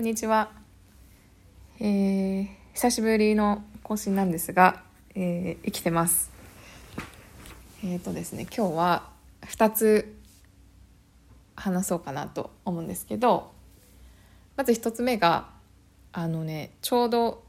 [0.00, 0.50] こんにちは、
[1.78, 4.82] えー、久しぶりの更新なんですが、
[5.14, 6.30] えー、生きてます。
[7.84, 9.10] えっ、ー、とですね今日は
[9.42, 10.16] 2つ
[11.54, 13.52] 話そうかなと思うんですけど
[14.56, 15.50] まず1つ目が
[16.12, 17.44] あのねちょうど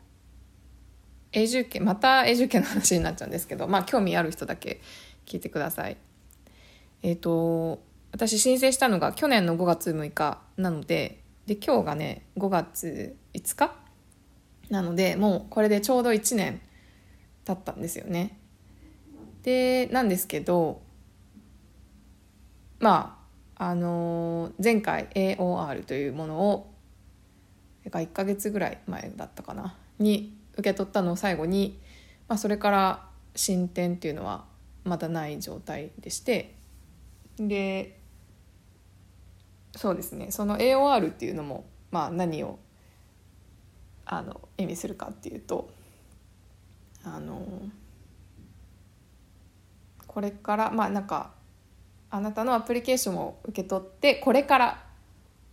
[1.31, 4.81] 永住権また永住権の話になっちゃうんですけどまあ興味ある人だけ
[5.25, 5.95] 聞いてください。
[7.01, 7.79] えっ、ー、と
[8.11, 13.73] 私申請したのが去年の5月6日なのでで今日がね5月5日
[14.69, 16.61] なのでもうこれでちょうど1年
[17.45, 18.37] 経ったんですよね。
[19.43, 20.81] でなんですけど
[22.79, 23.21] まあ
[23.63, 26.73] あの、前回 AOR というものを
[27.85, 31.79] 1ヶ月ぐらい前だったかなに受け取ったのを最後に、
[32.27, 34.45] まあ、それから進展っていうのは
[34.83, 36.55] まだない状態でして
[37.37, 37.99] で
[39.75, 42.59] そうですねその AOR っていうのも、まあ、何を
[44.05, 45.69] あの意味するかっていうと
[47.03, 47.41] あの
[50.07, 51.31] これからまあなんか
[52.09, 54.83] あなたのアプリケーションを受け取ってこれから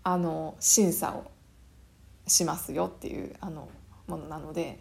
[0.03, 1.31] あの審査を
[2.27, 3.69] しますよっていうあの
[4.09, 4.81] ものなので、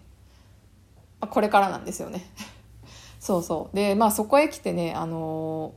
[1.22, 2.26] まあ、これからなんですよね。
[3.20, 5.74] そうそうでまあそこへ来てねあの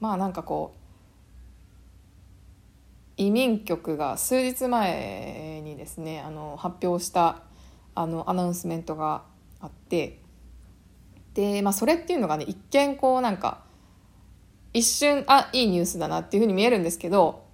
[0.00, 0.77] まあなんかこう
[3.18, 7.42] 移民局が数日前にですねあの発表した
[7.94, 9.24] あのアナウンスメントが
[9.60, 10.20] あって
[11.34, 13.62] で、まあ、それっていうのがね一見こうなんか
[14.72, 17.44] 一瞬あいいニュースだなっていうふうに見えるんですけど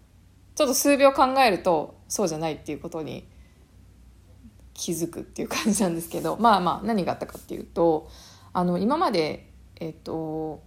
[0.54, 3.26] ちょっと数秒考えるとそうじゃないっていうことに
[4.74, 8.08] 気づくっていう感じなんですけど まあまあ何があったかっていうと
[8.52, 10.62] あの今までえっと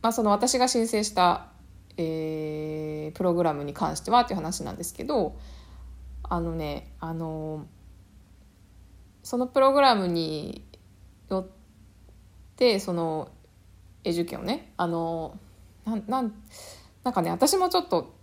[0.00, 1.48] まあその私が申請した
[1.96, 5.36] えー、プログラムに関してはっていう話なんですけど
[6.22, 7.66] あのねあの
[9.22, 10.64] そのプログラムに
[11.28, 11.46] よっ
[12.56, 13.28] てその
[14.04, 15.38] エジュケをねあの
[15.84, 16.32] なんなん
[17.04, 18.14] なんかね私もちょっと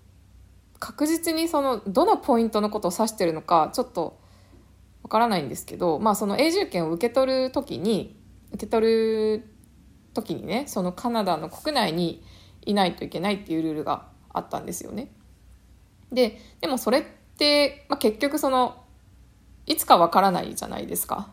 [0.80, 4.20] 確実にそのどのポイントのことを指してるのかちょっと
[5.04, 8.18] わからないんですけど、まあ、その永住権を受け取る時に
[8.54, 9.48] 受け取る
[10.14, 12.24] 時にねそのカナダの国内に
[12.66, 15.10] いないといけないっていうルールがあったんですよね。
[16.12, 17.04] ででもそれっ
[17.38, 18.84] て、まあ、結局その
[19.66, 21.30] いつかわからないじゃないですか。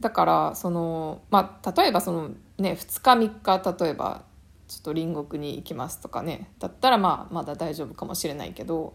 [0.00, 4.24] だからその、まあ、例えばその、ね、2日3日例えば
[4.68, 8.94] ちょっと隣国に行きますとかねだったらまあまだ大丈夫かもしれないけど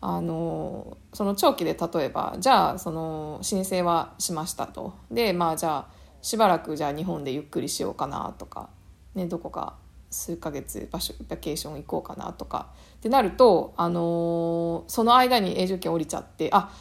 [0.00, 5.88] あのその長期で例えばじゃあその申請はしましたとでまあじゃあ
[6.22, 8.68] しばらくじゃあ日本でゆっくりしようかなとか
[9.14, 9.76] ね、どこか
[10.10, 16.72] 数ヶ月場所バケーション行こうかなとかってなると、あのー、その間に永住権降りちゃってあ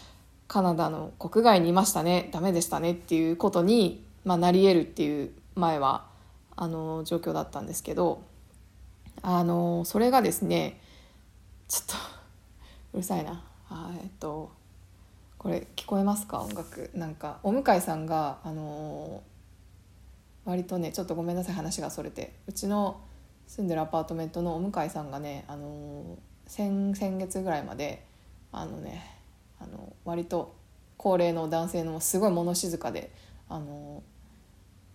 [0.48, 6.06] カナダの国外にいましたねダメでしたねっていうことに、まあ、なり得るっていう前は
[6.56, 8.22] あのー、状況だったんですけど、
[9.22, 10.82] あのー、それがですね
[11.68, 11.96] ちょっと
[12.94, 13.44] うるさいな。
[13.70, 14.52] あえっと
[15.38, 16.42] これ聞こえますか？
[16.42, 16.92] 音楽。
[16.94, 19.24] なんかお向井さんがあの
[20.52, 23.00] 割とねちょっとごめんなさい話がそれてうちの
[23.48, 26.18] 住んでるアパートメントのお向井さんがね、あの
[26.48, 28.06] 先先月ぐらいまで
[28.52, 29.18] あのね
[29.60, 30.54] あの割と
[30.98, 33.12] 高齢の男性のすごい物静かで
[33.48, 34.04] あの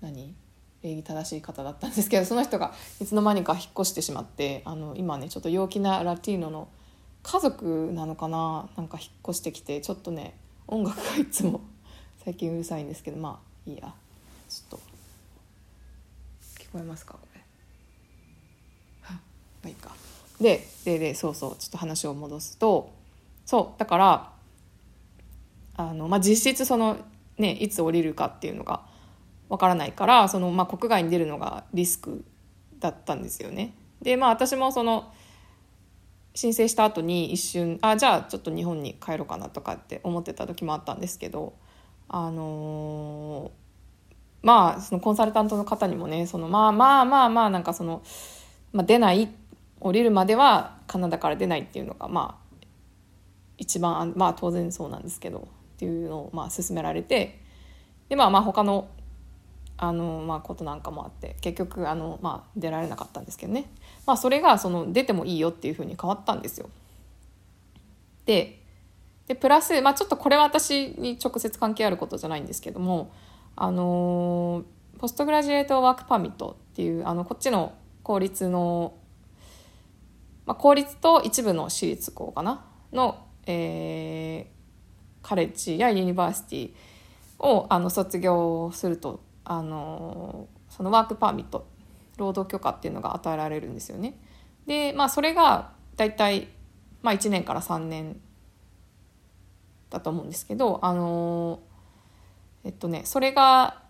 [0.01, 0.35] 何
[0.83, 6.69] 礼儀正しい方だったんですけどその人がいつの間にか引っ越してしまってあの今ねちょっと陽気なラティーノの
[7.23, 10.35] 家族なのかななんか引っ越してきてちょっとね
[10.69, 11.63] 音楽がいつも
[12.25, 13.93] 最近うるさいんですけどまあいいや
[14.49, 14.96] ちょっと
[16.77, 17.41] こえますかこれ
[19.03, 19.21] ま
[19.65, 19.91] あいいか
[20.41, 22.93] でででそうそうちょっと話を戻すと
[23.47, 24.33] そうだから
[25.77, 26.99] あの、まあ、実質その
[27.39, 28.83] ねいつ降りるかっていうのが
[29.49, 32.25] わからないからその、まあ、国外に出るのがリスク
[32.79, 33.75] だったんですよね。
[34.03, 35.13] でまあ私もその
[36.35, 41.55] 申請した後に一瞬あじゃあちょっと日本に帰ろうかなとかって思ってた時もあったんですけど
[42.09, 43.66] あのー
[44.47, 48.01] まあそのコンサルタントの方にもねそのまあまあまあまあなんかその、
[48.73, 49.29] まあ、出ない
[49.81, 52.65] 降りるまではカナダから出ないっていうのがまあ
[53.59, 57.41] 一番まあ当然そうなんですけどっていうのをまあ勧められて
[58.09, 58.87] でまあまあ他の
[59.79, 63.67] あのまあことなんかもあって結局あの、まあ、出られなかったんですけどね、
[64.07, 66.71] まあ、それがその出てもいいよっていうふうに変わったんですよ。
[68.27, 68.61] で
[69.27, 73.11] でプラス、まあ、ちょっとこれは私に直接関係あることじゃないんですけども
[73.57, 74.65] あの
[74.99, 78.95] post-graduate work permit っていうあのこっちの公立の、
[80.45, 82.65] まあ、公立と一部の私立校かな？
[82.93, 86.71] の、えー、カレッジや university
[87.39, 91.67] をあの卒業するとあのそのワークパーミット
[92.17, 94.19] 労働許可っていうのが与えられるんですよね。
[94.67, 96.49] でまあそれが大体、
[97.03, 98.21] まあ、1年から3年
[99.91, 101.61] だと思うんですけどあの
[102.67, 103.81] えっとねそれが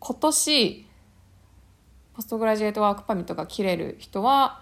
[0.00, 0.86] 今年
[2.14, 4.60] ポストグラジュエートワークパミットが切れる人は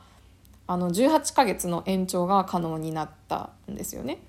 [0.69, 4.23] あの18ヶ月の延長が可能になったんですよね。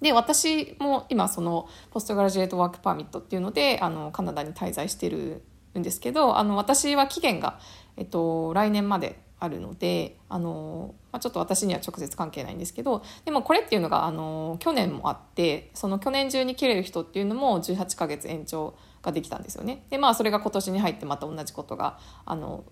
[0.00, 5.42] で私も今そのポストグラジュエートワークパーミットっていうのであのカナダに滞在してる
[5.78, 7.60] んですけどあの私は期限が、
[7.96, 19.84] えっと、来年まであるのであの、まあ、ちょっと私には直接関係ないんですけどでもこれっていうのがあの去年もあってその去年中に切れる人っていうのも18ヶ月延長ができたんですよね。
[19.90, 22.64] でまあそれが今年に入ってまた同じことがあの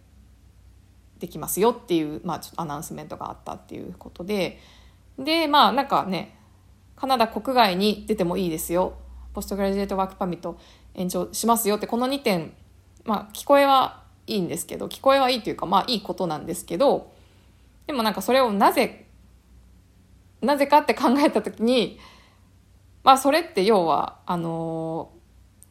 [1.18, 4.58] できますよっていう、まあ、ちょっとアナウンスメントがあったっていうことで
[5.18, 6.36] でまあなんかね
[6.96, 8.94] カナダ国外に出てもいいですよ
[9.32, 10.58] ポストグラジエートワークパミット
[10.94, 12.54] 延長しますよってこの2点
[13.04, 17.12] まあ聞こえはいいんですけど聞こえはいいというかまあいいことなんですけど
[17.86, 19.06] でもなんかそれをなぜ
[20.40, 21.98] なぜかって考えた時に
[23.04, 25.10] まあそれって要はあの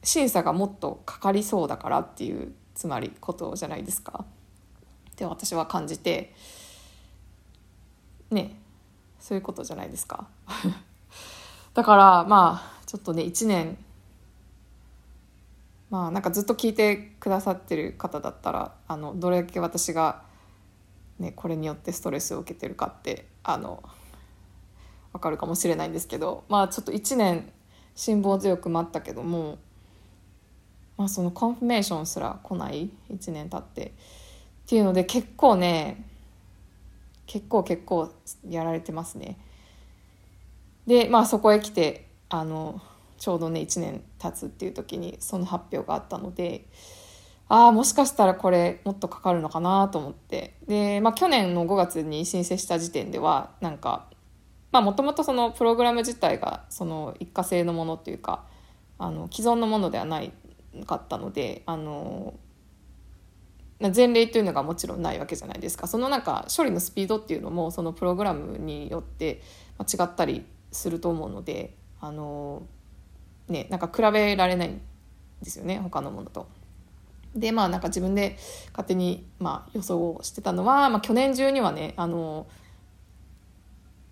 [0.03, 4.25] 審査がもっとかかりそうだからっていうつまりことじゃないですか。
[5.12, 6.33] って私は感じて
[8.31, 8.57] ね
[9.19, 10.27] そういうことじゃないですか。
[11.74, 13.77] だからまあちょっとね1年
[15.91, 20.23] まあなんかずっと聞いてくださってる方だったらあのどれだけ私が、
[21.19, 23.83] ね、これによってストレスを受けてるかってあの
[25.11, 27.51] 分かるかもしれないんですけどまあちょっと1年
[27.93, 29.57] 辛抱強く待ったけども、
[30.97, 33.91] まあ、その confirmation すら来ない1年経ってっ
[34.67, 36.05] ていうので結構ね
[37.27, 38.13] 結構結構
[38.49, 39.38] やられてますね。
[40.88, 42.81] でまあそこへ来てあの
[43.21, 46.65] ちょうどね1年経つっていう時にその発表があったので
[47.50, 50.56] ああもしかしたらこれもっとかかるのかなと思って。
[50.68, 54.07] で、まあ、去年の5月に申請した時点ではなんか
[54.71, 58.45] もともとそのプログラム自体がその一過性のものっていうか
[58.97, 60.31] あの既存のものではない
[60.88, 62.33] かったのであの
[63.95, 65.85] 前例というのがもちろんないわけじゃないですか。
[65.85, 69.41] そのなんか処理のスピードっていうのもそのプログラムによって
[69.81, 72.63] 違ったりすると思うのであの
[73.51, 74.81] ねなんか比べられないん
[75.42, 76.48] ですよね他のものと。
[77.36, 78.38] でまあなんか自分で
[78.71, 82.45] 勝手に、まあ、予想をしてたのは、まあ、去年中にはねあの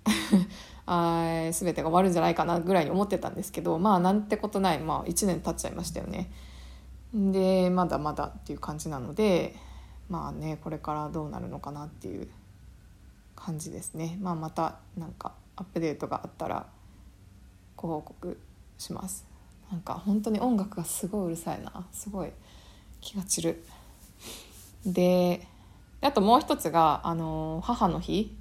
[0.86, 6.32] あ全てが終わるんじゃないかなぐらいに思ってたんですけどまあなんてことない、まあ、1年経っちゃいましたよね。
[7.14, 9.56] でまだまだっていう感じなので
[10.10, 12.30] まあねこれからどうなるのかなっていう
[13.36, 14.18] 感じですね。
[14.22, 16.68] まあ、またなんかアップデートがあったら
[17.76, 18.40] ご報告
[18.78, 19.29] します
[19.72, 21.88] なんか本当に音楽がすごいうるさいな。
[21.92, 22.32] すごい
[23.02, 23.64] 気が散る。
[24.86, 25.48] で
[26.02, 28.36] あともう一つがあの母の日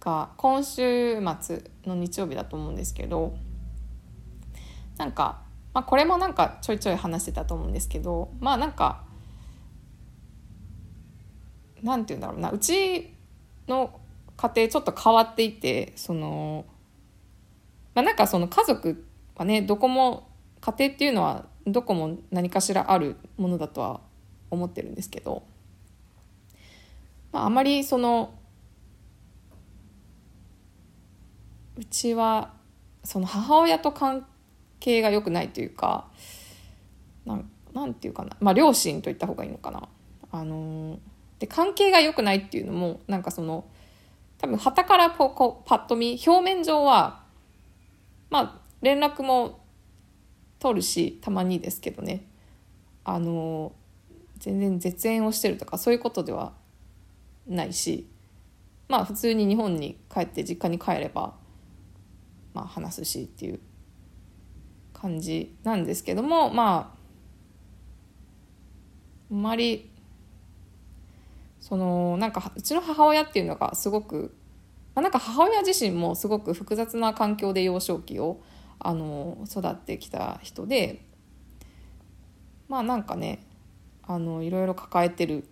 [0.00, 3.36] が今週末の日曜日だと思うんですけど
[4.96, 5.42] なんか、
[5.74, 9.04] まあ、これもなんかちょいちょい話してたと思うんですけどまあなんか
[11.82, 12.50] なんて言うんだろうな。
[12.50, 13.14] うち
[13.68, 14.00] の
[14.36, 16.64] 家庭ちょっと変わっていてその、
[17.94, 19.04] まあ、なんかその家族
[19.40, 20.28] ぱねどこも
[20.60, 24.00] 家庭っていうのはどこも何かしらあるものだとは
[24.50, 25.44] 思ってるんですけど、
[27.32, 28.34] まあ、あまりその
[31.78, 32.52] うちは
[33.02, 34.26] その母親と関
[34.78, 36.08] 係が良くないというか
[37.24, 39.88] なんなんていうかな、まあ、両親と言った方がいいのかな。
[40.32, 40.98] あの
[41.38, 43.64] で関係が良くないっていうのもなんかその
[44.36, 47.22] 多分はたからこうこうパッと見表面上は
[48.28, 49.60] まあ連絡も
[50.58, 52.26] 取るしたまにですけどね。
[53.04, 53.72] あの
[54.38, 56.52] 全然絶縁をしてるとかそういうことでは
[57.46, 58.06] ないし
[58.88, 61.34] まあ普通に日本に帰って実家に帰れば
[62.54, 63.60] まあ話すしっていう
[64.92, 67.00] 感じなんですけどもまあ
[69.30, 69.90] あんまり
[71.60, 74.34] そのなんかうちの母親っていうのがすごく、
[74.94, 78.40] まあ、なんか母親自身もすごく複雑な環境で幼少期を
[78.80, 81.04] あの育ってきた人で
[82.68, 83.46] まあなんかね
[84.02, 85.44] あのいろいろ抱えてる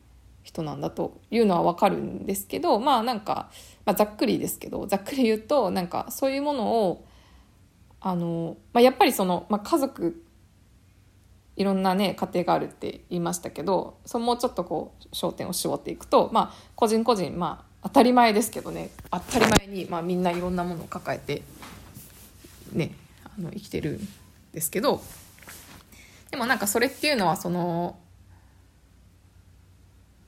[0.42, 3.50] 人なんだというのはわかるんですけどまあなんか、
[3.84, 7.04] まあ、ざっくりですけどざっくり言うとなんかそういうものを
[8.00, 10.24] あの、まあ、やっぱりその、まあ、家族
[11.56, 21.42] いろんなね家庭があるって言いましたけどそのもうちょっとこう焦点を絞っていくと、まあ、個人個人、まあ、当たり前ですけどね当たり前に、まあ、みんないろんなものを抱えて
[22.72, 22.92] ね
[23.38, 24.08] あの生きてるん
[24.52, 25.00] ですけど
[26.30, 27.98] でもなんかそれっていうのはその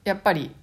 [0.05, 0.55] やっぱり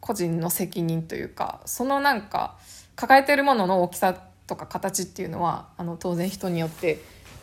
[0.00, 2.56] 個人の責任というかそのなんか
[2.96, 4.14] 抱えてるものの大きさ
[4.46, 6.98] とか形っていうのはあの当然人によって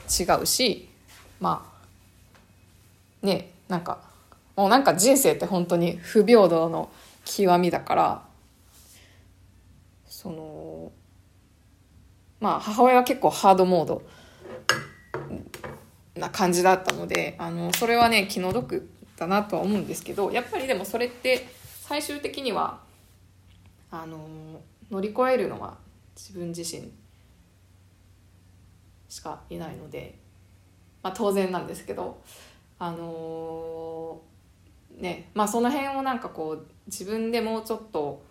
[0.08, 0.90] 違うし
[1.40, 1.72] ま
[3.24, 4.00] あねなんか
[4.56, 6.90] もうなんか人生って本当に不平等の
[7.26, 8.24] 極みだから
[10.08, 10.92] その
[12.40, 14.02] まあ母親は結構ハードモード
[16.18, 21.48] な感じだったのであのそれはね気の毒だなとは思うんですけどやっぱりでもそれって
[21.82, 22.80] 最終的には
[23.90, 24.20] あの
[24.92, 25.78] 乗り越えるのは
[26.16, 26.92] 自分自身
[29.10, 30.18] しかいないので、
[31.02, 32.22] まあ、当然なんですけど
[32.80, 38.22] あのー、ねまあその辺をなんかこう自分でもうちょっと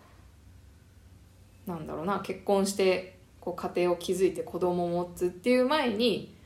[1.65, 6.36] なんだろうな結婚してこう家庭を築いて子供を持つっていう前に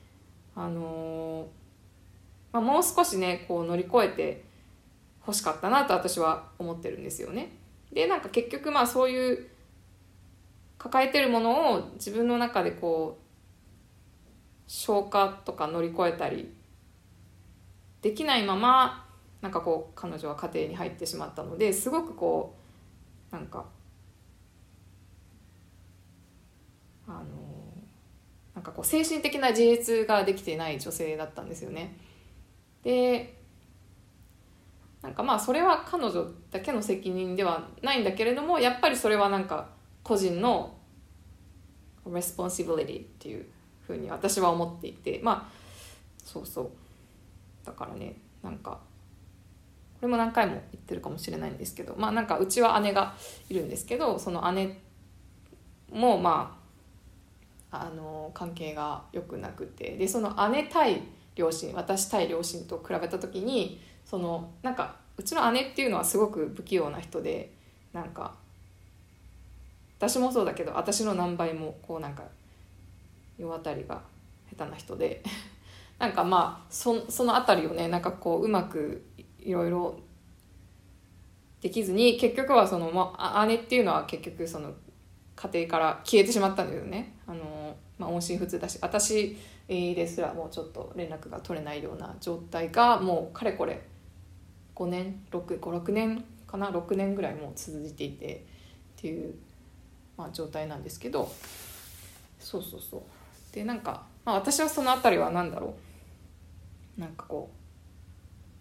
[0.55, 1.45] あのー、
[2.53, 4.43] まあ、もう少しねこう乗り越えて
[5.25, 7.51] 欲しかったなと私は思ってるんですよね。
[7.93, 9.47] でなんか結局まあそういう
[10.77, 13.21] 抱えてるものを自分の中でこう
[14.67, 16.51] 消化とか乗り越えたり
[18.01, 19.05] できないまま
[19.41, 22.55] なんかこう彼女は家庭に入ってしまったのですごくこ
[23.31, 23.65] うなんか
[27.07, 27.40] あの
[28.55, 31.97] なんかこう精神的な自立ができてない女性だったんですよね。
[32.83, 33.37] で
[35.01, 39.69] なんかまあそれは彼女だけの責任ではないんだけれどもやっぱりそれはなんか
[40.03, 40.75] 個人の
[42.05, 43.45] responsibility っていう
[43.85, 45.51] ふうに私は思っていてまあ
[46.23, 46.69] そうそう
[47.65, 48.79] だからねなんか
[49.99, 53.15] これも何回も言ってるかもしれないんですけどまあなんかうちは姉が
[53.49, 54.79] いるんですけどその姉
[55.91, 56.60] もまあ
[57.71, 61.01] あの関係が良くなくてでその姉対
[61.35, 67.53] 両親私対両親と比べた時にそのなんかうちの姉っていうのはすごく不器用な人で
[67.93, 68.33] なんか
[69.97, 72.23] 私もそうだけど私の何倍もこうなんか
[73.37, 74.01] 世渡りが
[74.49, 75.23] 下手な人で
[75.99, 79.05] なんかまあそその辺りをねなんかこううまく
[79.39, 79.99] いろいろ
[81.61, 84.73] できずに結局はその、まあ、姉っていうのは結局その
[85.35, 87.13] 家庭から消えてしまったんですよね。
[87.31, 89.37] あのまあ、音信不通だし私
[89.69, 93.81] ですらもうちょっと連絡が取れないような状態がもうかれこれ
[94.75, 98.45] 5年56年かな6年ぐらいもう続いていて
[98.97, 99.33] っていう、
[100.17, 101.31] まあ、状態なんですけど
[102.37, 103.01] そうそうそう。
[103.55, 105.73] でなんか、まあ、私はその辺りは何だろ
[106.97, 106.99] う。
[106.99, 107.49] なんかこ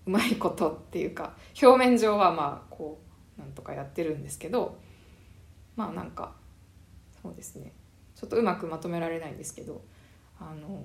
[0.07, 3.01] ううまいことっていうか表面上はまあこ
[3.37, 4.79] うなんとかやってるんですけど
[5.75, 6.33] まあなんか
[7.21, 7.73] そうですね。
[8.21, 9.81] ちょっとうまくまとめられないんですけど
[10.39, 10.83] あの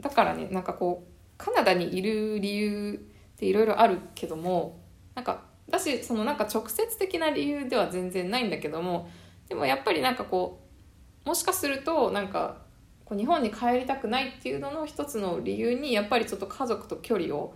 [0.00, 4.80] だからねなんかこうカナダにいる理由っていろいろあるけども
[5.14, 9.10] なんかだしそのなんか直接的な理由では全然ないんだけども
[9.46, 10.60] でもやっぱりなんかこ
[11.26, 12.62] うもしかするとなんか
[13.04, 17.54] こう日本に帰りたくないっていうのの一つの理由にやっぱりちょっと家族と距離を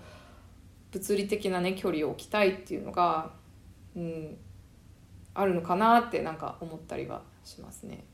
[0.90, 3.30] 物理的なね距離を置きたいっていうのが、
[3.96, 4.36] うん、
[5.32, 8.04] あるのかなってなんか思ったりはしますね。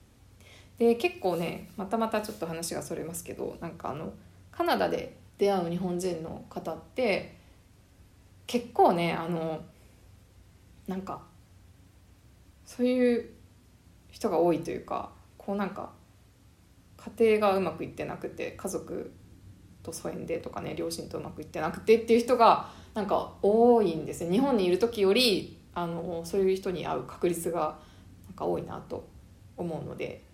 [0.78, 4.12] で結構ねまたまたちょっと話がそれますけどなんかあの
[4.52, 7.36] カナダで出会う日本人の方って
[8.46, 9.60] 結構ねあの
[10.86, 11.22] なんか
[12.64, 13.30] そういう
[14.10, 15.90] 人が多いというかこうなんか
[17.18, 19.12] 家庭がうまくいってなくて家族
[19.82, 27.78] と疎遠でとかね両親とうまくいってなくてっていう人がなんか多いんですね日本にいる時よりあのそういう人に会う確率が
[28.26, 29.08] なんか多いなと
[29.56, 30.27] 思うので。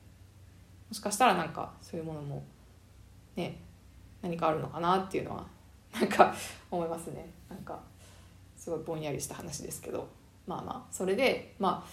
[0.88, 2.44] もしかしたらなんかそういうものも
[3.36, 3.60] ね
[4.22, 5.46] 何かあるのかなっていうのは
[5.92, 6.34] なんか
[6.70, 7.30] 思いますね。
[7.48, 7.80] なんか
[8.56, 10.08] すごいぼんやりした話ですけど。
[10.46, 11.88] まあまあそれでまあ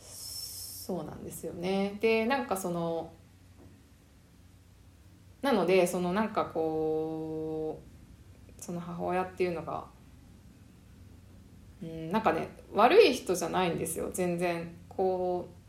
[0.00, 1.98] そうなんですよね。
[2.00, 3.12] でなんかその
[5.42, 7.80] なのでそのなんかこ
[8.58, 9.84] うその母親っていうのが
[11.82, 14.10] うんなんかね悪い人じゃないんですよ。
[14.12, 14.76] 全然。
[14.88, 15.59] こう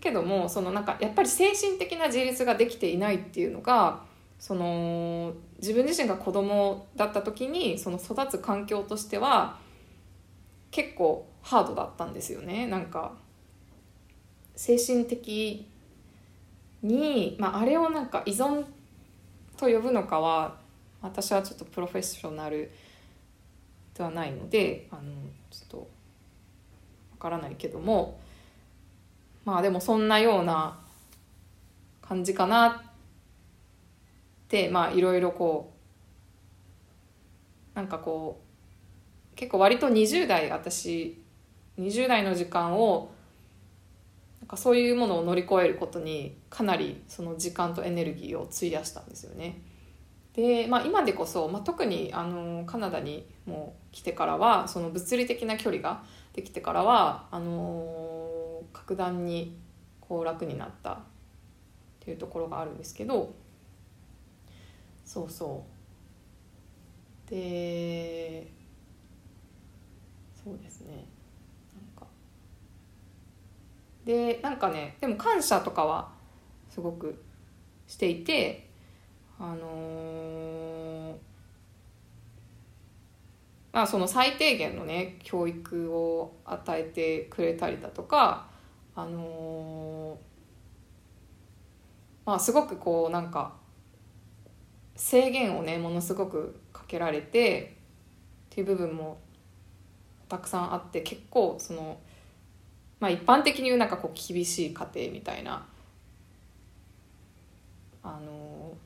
[0.00, 4.02] けどもそのなんかやっぱり精神的な自立ができていないっていうのが
[4.38, 9.58] その自分自身が子供だった時にその育つ環境としては
[10.70, 12.66] 結構ハードだったんですよね。
[12.66, 13.12] なんか
[14.56, 15.66] 精神的
[16.82, 18.64] に、まあ、あれをなんか依存
[19.56, 20.56] と呼ぶのかは
[21.02, 22.70] 私はちょっとプロフェッショナル
[23.94, 25.02] ではないのであの
[25.50, 25.88] ちょっと
[27.12, 28.18] 分からないけども
[29.46, 30.76] まあでもそんなような
[32.02, 32.72] 感じかなっ
[34.48, 35.72] てまあいろいろこ
[37.74, 41.22] うなんかこう結構割と20代私
[41.78, 43.12] 20代の時間を
[44.40, 49.60] なんかそういうものを乗り越えることにかなりその時間とエネルギーを費やしたんですよね。
[50.34, 56.02] で、まあ、今でこそ、まあ、特にあのカナダにも来てからはその物理的な距離が
[56.34, 58.15] できてからはあの
[58.76, 59.56] 格段に
[60.00, 60.98] こう楽になったっ
[62.00, 63.34] ていうところがあるんですけど
[65.04, 67.30] そうそう。
[67.30, 68.46] で
[70.34, 71.06] そうですね。
[71.74, 72.06] なんか。
[74.04, 76.10] でなんかねでも感謝とかは
[76.68, 77.22] すごく
[77.86, 78.68] していて
[79.38, 81.16] あのー、
[83.72, 88.55] まあその最低限のね教育を与えてくれたりだとか
[88.96, 90.18] あの、
[92.24, 93.54] まあすごくこうなんか
[94.96, 97.76] 制限をねものすごくかけられて
[98.50, 99.18] っていう部分も
[100.28, 101.98] たくさんあって結構その
[102.98, 105.66] まあ一般的に言うなんかこう厳しい家庭みたいな
[108.02, 108.76] あの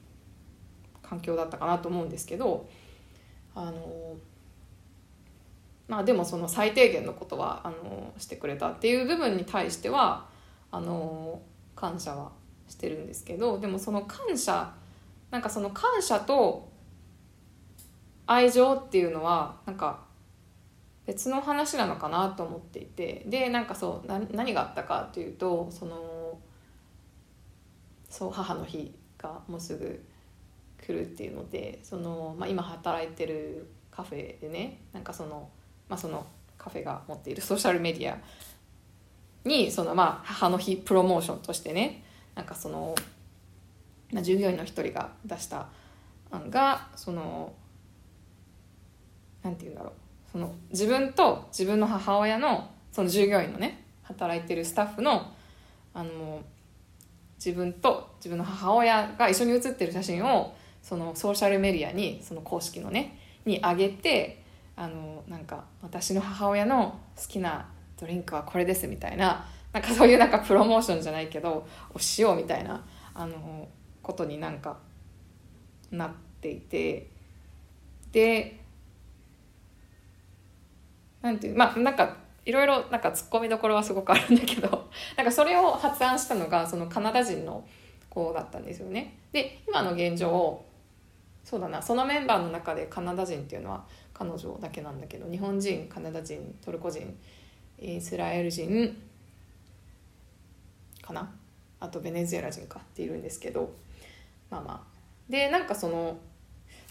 [1.02, 2.68] 環境だったかなと思うんですけど
[3.54, 4.16] あの
[5.90, 10.26] まあでもその最低限のことはあのしてくれたっていう部分に対しては
[10.70, 11.42] あの
[11.74, 12.30] 感謝は
[12.68, 14.72] してるんですけどでもその感謝
[15.30, 16.70] なんかその感謝と
[18.26, 20.04] 愛情っていうのはなんか
[21.06, 26.38] 別の話なのかなと思っていてでなんかそうな何があったかというとその
[28.08, 30.04] そう母の日がもうすぐ
[30.80, 35.48] 来るっていうのでその、まあ、今働いてるカフェでねなんかその,、
[35.90, 38.16] まあ、そのカフェが持っている ソーシャルメディア
[39.44, 42.02] にそのまあ母の日プロモーションとしてね
[42.34, 42.94] なんかその、
[44.12, 45.68] まあ、従業員の一人が出した
[46.30, 47.52] 案がその
[49.42, 49.92] なんて言うんだろう。
[50.30, 55.32] その自分と自分の母親のその従業員のね働いてるスタッフの
[55.92, 56.40] あの
[57.44, 64.39] 自分と自分の母親が一緒に写ってる写真をそのソーシャルメディアにその公式のねに上げて
[64.76, 73.68] あのなんか私の母親の好きなドリンクはこれですみたいななんかそういうなんかプロモーションじゃないけどをしようみたいなあの
[74.02, 74.78] ことになんか
[75.90, 77.08] なっていて
[78.12, 78.60] で
[81.22, 87.66] なんていうまあなんかいろいろなんかツッコミどころはすごくあるんだけど なんかそれを発案したのがそのカナダ人の
[88.08, 89.18] 子だったんですよね。
[89.30, 90.64] で今の現状
[91.44, 93.84] そうだなそのメンバーの中でカナダ人っていうのは
[94.20, 97.16] 彼女だけなんだけど日本人カナダ人トルコ人
[97.78, 98.94] イスラエル人
[101.00, 101.32] かな？
[101.80, 103.72] あとベネズエラ人かっているんですけど
[104.50, 104.80] まあまあ。
[105.30, 106.18] でなんかその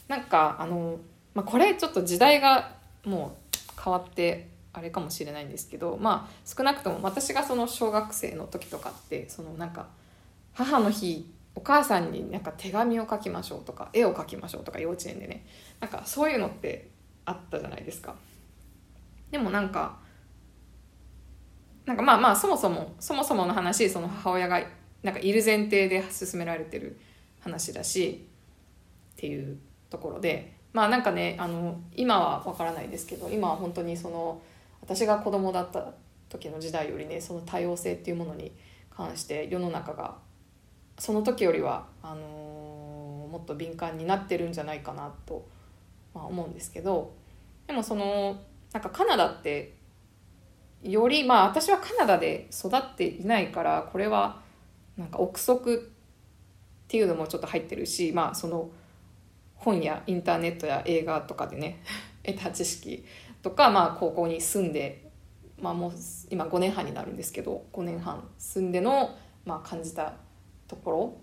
[0.07, 0.97] なんかあの、
[1.35, 2.71] まあ、これちょっと時代が
[3.05, 9.85] もう変わってあれかもしれないんですけどまあ少なくとも私がその小学生の時とかってそのなんか
[10.55, 15.45] 母の日お母さんになんか手紙を書きましょうとか絵を描きましょうとか幼稚園でね。
[15.79, 16.89] なんかそういうのって
[17.29, 18.15] あったじゃないですか。
[19.31, 19.97] でもなんか
[21.85, 24.61] なんかまあまあそもそもそもそもの話その母親が
[25.03, 26.99] なんかいる前提で進められてる
[27.39, 28.27] 話だし
[29.13, 29.57] っていう
[29.89, 34.41] ところでまあなんかねあの今はわからないですけど今は本当にその
[34.81, 35.93] 私が子供だった
[36.29, 38.51] 時の時代よりねその多様性っていうものに
[38.95, 40.15] 関して世の中が
[40.99, 45.47] その時よりはあのー、もっと敏感になってるんじゃないかなと、
[46.13, 47.13] まあ、思うんですけど
[47.67, 48.37] でもその
[48.73, 49.75] なんかカナダって
[50.81, 54.41] よりまあ私はカナダで育っていないからこれは
[54.97, 58.69] なんか憶測っていうのもちょっと入ってるしまあその
[59.55, 61.81] 本やインターネットや映画とかでね
[62.23, 63.05] 得た知識
[63.41, 65.09] とかまあ高校に住んで
[65.59, 65.91] まあもう
[66.29, 70.13] 今5年半になるんですけど5年半住んでのまあ感じた
[70.67, 71.17] ところ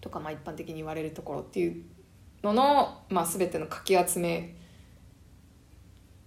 [0.00, 1.84] とか、まあ、一般的に言われるところっていう
[2.42, 4.54] のの、まあ、全てのかき集め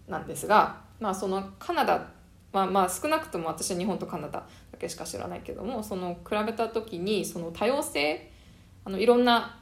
[0.07, 2.09] なんですが、まあ、そのカナダ
[2.51, 4.45] まあ、まあ少なくとも私は日本とカナダだ
[4.77, 8.29] けしか知らないけどもその比べた時にその多様性
[8.83, 9.57] あのいろんな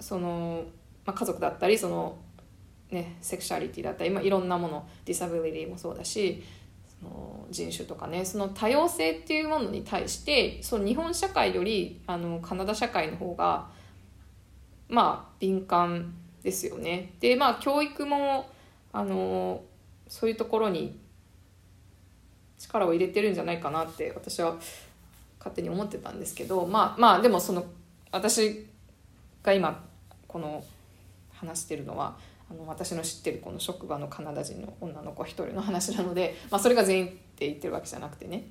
[0.00, 0.64] その、
[1.04, 2.18] まあ、家族だったりその、
[2.90, 6.42] ね、セクシャリティだったり、まあ、いろんなものディサビリティもそうだし
[7.00, 13.68] その人種とかねその多様性っていうものに対してその日本社会よりあのカナダ社会の方が
[14.88, 17.14] まあ敏感ですよね。
[17.20, 18.48] でまあ教育も
[18.92, 19.62] あの
[20.08, 20.98] そういうところに
[22.58, 24.56] 力を入れてるんじゃないかなって私は
[25.38, 27.64] 勝手に思ってたんですけどまあまあでもその
[28.12, 28.66] 私
[29.42, 29.84] が今
[30.26, 30.64] この
[31.32, 32.16] 話してるのは
[32.50, 38.48] あの私の知ってるこの職場のカナダ人の女の子一人の話なので、まあ、それが全員って言ってるわけじゃなくてね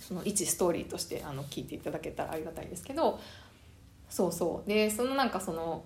[0.00, 3.20] その一ストーリーとしてあの聞いていただけたらありがたいですけど
[4.14, 4.68] そうそう。
[4.68, 5.82] でそのなんかその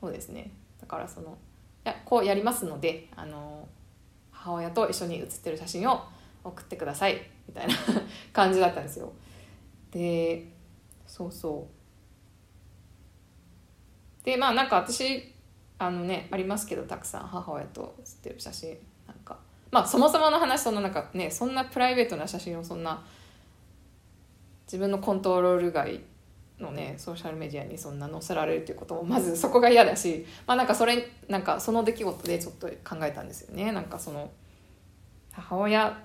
[0.00, 0.50] そうですね。
[0.80, 1.38] だからその
[1.84, 3.68] やこうやりますのであの
[4.32, 6.02] 母親と一緒に写ってる写真を
[6.42, 7.22] 送ってください。
[7.46, 7.74] みたいな
[8.34, 9.12] 感じだったんですよ。
[9.92, 10.48] で
[11.06, 11.68] そうそ
[14.22, 14.24] う。
[14.24, 15.32] でまあなんか私
[15.78, 18.76] あのねありますけどたくさん母親と写ってる写真。
[19.06, 19.38] なんか
[19.70, 23.00] まあそもそもの話そんななんかねそんなプライベートな写真をそんな
[24.66, 26.02] 自分のコントロール外
[26.64, 34.30] のねソーシャルメディアにそんな載せられるっていうこともまずそこが嫌だしまあなんかそれなんかその出来事でちょっと考えたんですよねなんかその
[35.32, 35.98] 母親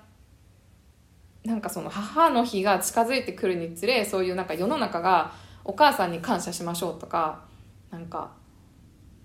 [1.44, 5.32] なんかその母の日が近づいてくるにつれそういうなんか世の中が
[5.64, 7.42] お母さんに感謝しましょうとか
[7.90, 8.32] なんか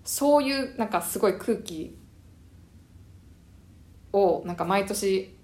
[0.04, 1.98] そういうなんかすごい空気
[4.12, 5.36] をなんか毎年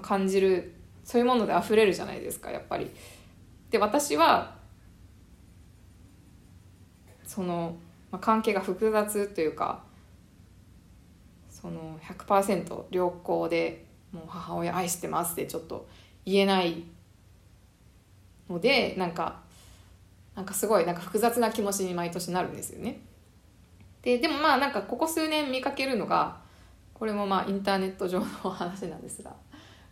[0.00, 0.74] 感じる
[1.04, 2.90] そういうもので溢れるじゃないですかやっぱり。
[3.72, 4.54] で私は
[7.24, 7.74] その、
[8.10, 9.82] まあ、関係が複雑というか
[11.48, 15.88] その100%良好でもう母親愛してますってちょっと
[16.26, 16.84] 言えない
[18.50, 19.40] のでなんか
[20.36, 23.00] なんかすごいなんか複雑な気持ちに毎年なるんですよね。
[24.02, 26.40] ででもまあなんかここ数年見かけるのが
[26.92, 29.34] これもまあインターネット上の話なんですが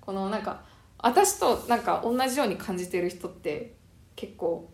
[0.01, 0.63] このなんか
[1.03, 3.75] 私となんか同じように感じてる人って
[4.17, 4.71] 結構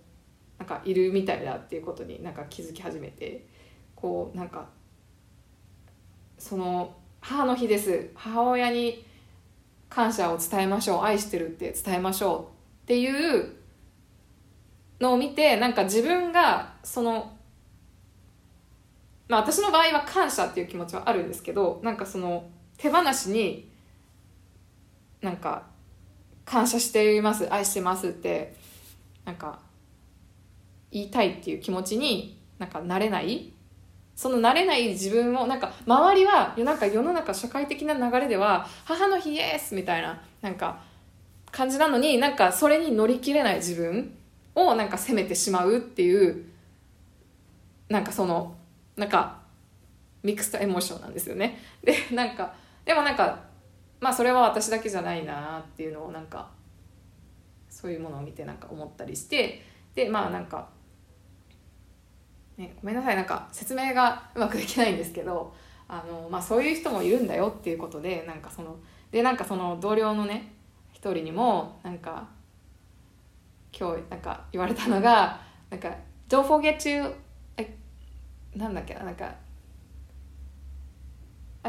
[0.58, 3.46] なんかいるみたいだっていうことになんか気づき始めて
[3.94, 4.68] こうなんか
[6.38, 8.10] その母の日です。
[8.14, 9.04] 母親に
[9.88, 11.02] 感謝を伝えましょう。
[11.02, 12.40] 愛してるって伝えましょう
[12.84, 13.52] っていう
[15.00, 17.36] のを見てなんか自分がその
[19.28, 23.70] まあ私の場合は感謝っていう気持ちはあるんですけどなんかその手放しに
[25.20, 25.75] なんか
[26.46, 28.54] 感謝しています愛してますって
[29.26, 29.58] なんか
[30.90, 33.52] 言いたいっていう気持ちになんかなれない。
[34.14, 40.80] その慣れない自分をなんか周りはなんか世の中社会的な流れでは母の日イエスみたいななんか
[41.50, 44.16] 感じなのになんかそれに乗り切れない自分
[44.54, 46.46] をなんか責めてしまうっていう
[47.90, 48.56] なんかその
[48.96, 49.36] なんか
[50.22, 51.60] ミックストエモーションなんですよね。
[51.84, 52.54] でなんか
[52.86, 53.38] でもなんか
[54.06, 56.48] まあそれは私だけじゃないなっていうのをなんか
[57.68, 59.60] そういうものを見てなんか思ったりして
[59.96, 60.68] でまあなんか
[62.56, 65.52] ね、ごめんなさいなんか説明がうまくできないんですけど
[65.88, 68.76] あの、まあ、そういう人もいるんだよっていうことでなんかその
[69.10, 70.52] でなんかその同僚のね
[70.92, 72.28] 一人にもなんか
[73.76, 75.92] 今日なんか言われたのがなんか
[76.30, 77.12] 「Don't forget to」
[78.54, 79.34] なんだっけななんか「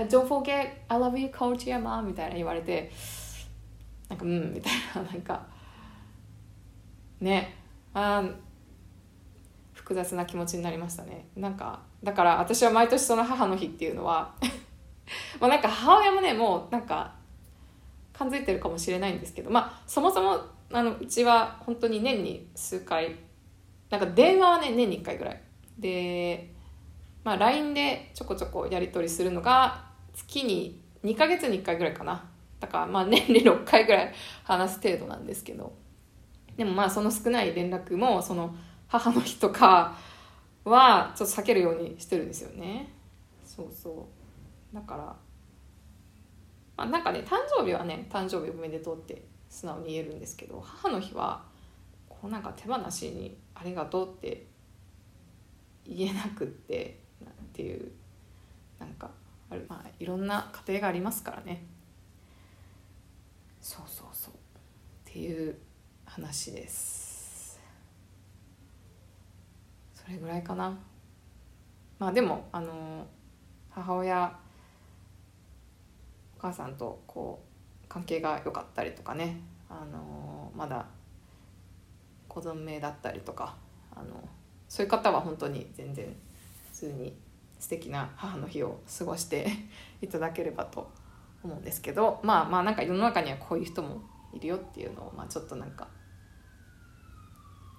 [0.06, 2.92] Don't forget I love you coach your mom」みたいな言われて
[4.10, 5.46] なんかうんみたいななんか
[7.20, 7.56] ね
[7.94, 8.24] あ
[9.74, 11.28] 複雑な気持ちになりましたね。
[11.36, 14.36] なんかだから私は毎年その母の日っていうのは
[15.40, 17.16] まあなんか母親もねもうなんか
[18.12, 23.16] 感づいてるかもしれないんですけどまあそもそもあのうちは本当に年に数回
[23.90, 25.42] なんか電話はね年に1回ぐらい。
[25.80, 26.54] で、
[27.24, 29.87] まあ、LINE でちょこちょこやり取りするのが
[30.18, 32.30] 月に2ヶ月に1回ぐらいかな。
[32.60, 35.74] だからまあ年に6回ぐらい話す程度なんですけど。
[36.58, 38.56] でもまあその少ない連絡もその
[38.88, 39.96] 母の日とか
[40.64, 42.92] はちょっと避けるようにしてるんですよね。
[43.46, 44.10] そうそ
[44.74, 44.76] う。
[44.76, 45.04] だから
[46.76, 51.44] まあなんかね誕生日はね誕生日おめでとうって素直に言えるんですけど母の日は
[52.10, 54.48] こうなんか手放しにありがとうって
[55.86, 57.92] 言えなくってっていう
[58.80, 59.10] なんか
[59.68, 61.66] まあいろんな家庭がありますからね。
[63.62, 64.34] そうそうそう。
[64.34, 64.38] っ
[65.06, 65.58] ていう
[66.06, 67.60] 話です。
[69.94, 70.78] それぐらいかな。
[72.00, 73.08] まあでもあの
[73.70, 74.38] 母親
[76.38, 77.44] お母さんとこ
[77.84, 79.42] う関係が良かったりとかね。
[79.70, 80.86] あのまだ
[82.28, 83.56] 子存命だったりとか。
[84.00, 84.28] あの
[84.70, 86.06] そういう方は本当に全然
[86.72, 87.18] 普通に
[87.60, 89.48] 素敵な母の日を過ごして
[90.02, 90.90] いただければと
[91.44, 94.02] 思うんですけどまあまあなんか世の中にはこういう人も
[94.34, 95.86] いるよっていうのを、まあ、ちょっとなんか、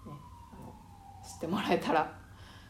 [0.07, 0.13] ね、
[0.53, 0.75] あの
[1.23, 2.13] 知ってもらえたら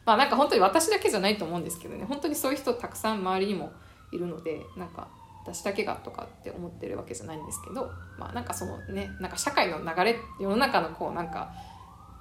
[0.04, 3.72] まあなんか本当に私だけじゃないと思うんですけどね本当にそういう人たくさん周りにも
[4.12, 5.08] いるのでなんか
[5.42, 11.52] 私だけがとかって思ってるわけじゃないんですけどまあなんかそのねなんか社会の流れ世の中のこうなんか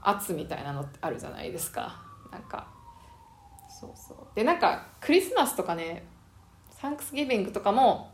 [0.01, 2.01] 圧みたいなのってあるじゃないですか。
[2.31, 2.67] なんか
[3.79, 4.17] そうそう。
[4.35, 6.03] でなんかクリスマスとかね
[6.69, 8.11] サンクスギビングとかも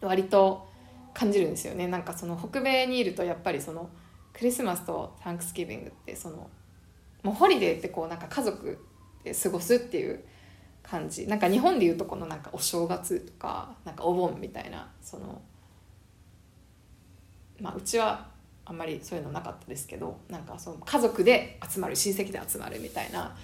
[0.00, 0.68] 割と
[1.12, 1.86] 感じるんですよね。
[1.86, 3.88] なんかその北米にいるとやっぱりその
[4.32, 6.50] クリスマスとサンクスギビングってその
[7.22, 8.78] もうホリデーってこうなんか家族
[9.22, 10.24] で過ごすっていう
[10.82, 11.26] 感じ。
[11.26, 15.40] なんか日本でいうとこのなんかお正月とかなんかお盆みたいなその
[17.60, 18.26] まあうちは
[18.66, 23.36] あんまりそういうのなかったですけどなんかその家族で集まる親戚で集まるみたいな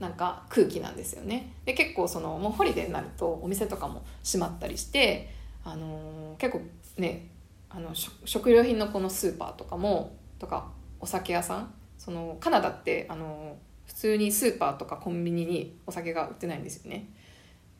[0.00, 1.52] なんか空気なんですよね。
[1.64, 5.30] で結構そのもうホリデーになるとお店とかも閉まったりして
[5.64, 6.62] あのー、結構
[6.96, 7.28] ね
[7.68, 10.68] あの食料品のこのスーパーとかもとか
[11.00, 13.56] お酒屋さんそのカナダってあの
[13.86, 17.08] 普通にスーパーとかコンビニにお酒が売ってないんですよね。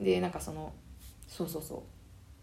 [0.00, 0.72] でなんかその
[1.26, 1.78] そうそうそう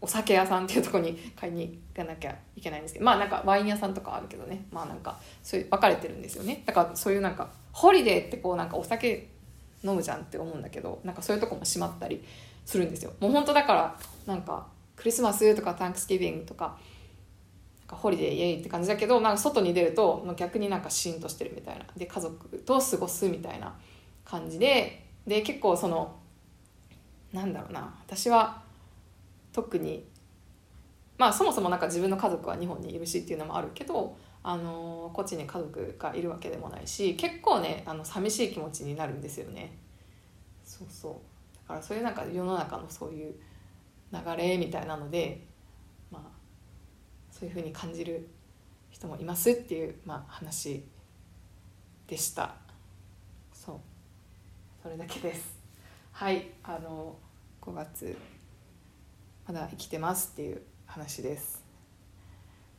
[0.00, 4.66] お酒屋さんっていうとこに買いに行かなきゃいけないんですけどまあなんかワイン屋さんとかあるけどね。
[4.70, 6.62] まあなんかそういう分かれてるんですよね。
[6.66, 9.28] だからそういうなんかホリデーってこうなんかお酒
[9.86, 12.24] 飲むじゃんって思うんだけどなんかそういうとこも閉まったり
[12.64, 13.12] するんですよ。
[13.20, 16.78] もう本当だからなんかクリスマスとかタンクスギビングとか
[17.80, 21.84] なんかホリデーイエイって感じだけどなんか外に出ると逆になんかシーンとしてるみたいな。
[21.96, 23.74] で家族と過ごすみたいな
[24.24, 26.16] 感じでで結構その
[27.32, 28.62] なんだろうな私は
[29.52, 30.04] 特に
[31.18, 34.16] まあそもそもなんか自分の家族は日本にいるしっていうのもあるけど
[34.48, 39.76] あのこっちに家族がいるわけでもないし結構ねあの寂しい気持ちになるんですよね。
[40.64, 41.12] そうそう。
[41.68, 43.34] だからそういうなんか世の中のそういう
[44.12, 45.44] 流れみたいなので
[46.12, 46.22] まあ
[47.32, 48.28] そういうふうに感じる
[48.88, 50.86] 人もいますっていう、まあ、話
[52.06, 52.54] でした。
[53.52, 53.76] そう。
[54.80, 55.58] それだけです。
[56.12, 56.46] はい。
[56.62, 57.16] あの
[57.60, 58.16] 5月
[59.48, 61.65] まだ生きてますっていう話です。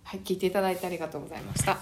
[0.08, 1.80] はい聞いていただいてありがとうございました。